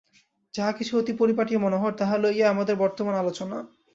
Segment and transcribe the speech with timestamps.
[0.53, 3.57] যাহা কিছু অতি পরিপাটি ও মনোহর, তাহা লইয়াই আমাদের বর্তমান আলোচনা।